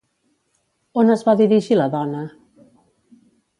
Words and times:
On 1.01 1.13
es 1.17 1.23
va 1.27 1.35
dirigir 1.43 1.79
la 1.79 1.87
dona? 1.99 2.25